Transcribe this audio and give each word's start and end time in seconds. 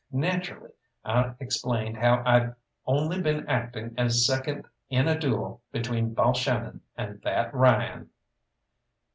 Naturally 0.11 0.71
I 1.05 1.35
explained 1.39 1.95
how 1.97 2.23
I'd 2.25 2.55
only 2.87 3.21
been 3.21 3.47
acting 3.47 3.93
as 3.99 4.25
second 4.25 4.65
in 4.89 5.07
a 5.07 5.15
duel 5.19 5.61
between 5.71 6.15
Balshannon 6.15 6.79
and 6.97 7.21
that 7.21 7.53
Ryan. 7.53 8.09